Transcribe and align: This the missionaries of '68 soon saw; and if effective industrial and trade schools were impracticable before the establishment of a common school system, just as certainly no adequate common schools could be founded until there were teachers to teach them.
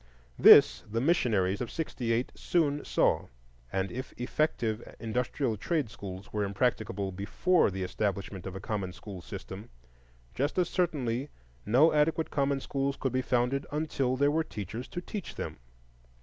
This 0.39 0.81
the 0.89 0.99
missionaries 0.99 1.61
of 1.61 1.69
'68 1.69 2.31
soon 2.33 2.83
saw; 2.83 3.27
and 3.71 3.91
if 3.91 4.15
effective 4.19 4.95
industrial 4.99 5.51
and 5.51 5.61
trade 5.61 5.91
schools 5.91 6.33
were 6.33 6.43
impracticable 6.43 7.11
before 7.11 7.69
the 7.69 7.83
establishment 7.83 8.47
of 8.47 8.55
a 8.55 8.59
common 8.59 8.93
school 8.93 9.21
system, 9.21 9.69
just 10.33 10.57
as 10.57 10.69
certainly 10.69 11.29
no 11.67 11.93
adequate 11.93 12.31
common 12.31 12.59
schools 12.59 12.95
could 12.97 13.13
be 13.13 13.21
founded 13.21 13.67
until 13.71 14.15
there 14.17 14.31
were 14.31 14.43
teachers 14.43 14.87
to 14.87 15.01
teach 15.01 15.35
them. 15.35 15.57